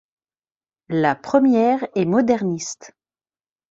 [0.89, 2.95] La première est moderniste.